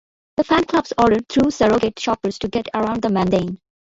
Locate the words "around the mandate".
2.73-3.59